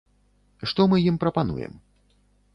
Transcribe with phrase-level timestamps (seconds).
[0.71, 1.79] Што мы ім прапануем?